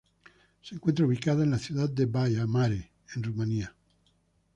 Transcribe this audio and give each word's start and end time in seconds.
Se 0.63 0.73
encuentra 0.73 1.05
ubicada 1.05 1.43
en 1.43 1.51
la 1.51 1.59
ciudad 1.59 1.87
de 1.87 2.07
Baia 2.07 2.47
Mare 2.47 2.89
en 3.13 3.21
Rumania. 3.21 3.75